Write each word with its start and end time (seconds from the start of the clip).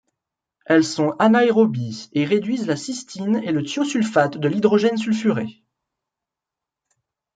Elles 0.65 0.83
sont 0.83 1.11
anaérobies 1.19 2.09
et 2.13 2.25
réduisent 2.25 2.65
la 2.65 2.75
cystine 2.75 3.35
et 3.45 3.51
le 3.51 3.61
thiosulfate 3.63 4.39
de 4.39 4.47
l'hydrogène 4.47 4.97
sulfuré. 4.97 5.61